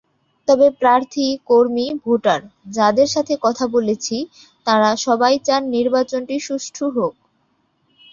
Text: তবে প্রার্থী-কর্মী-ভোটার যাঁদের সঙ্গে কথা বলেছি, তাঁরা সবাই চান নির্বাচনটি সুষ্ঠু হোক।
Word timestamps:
তবে 0.47 0.67
প্রার্থী-কর্মী-ভোটার 0.79 2.41
যাঁদের 2.71 3.07
সঙ্গে 3.07 3.35
কথা 3.41 3.65
বলেছি, 3.75 4.15
তাঁরা 4.67 4.89
সবাই 5.05 5.33
চান 5.43 5.61
নির্বাচনটি 5.75 6.35
সুষ্ঠু 6.39 6.85
হোক। 6.95 7.13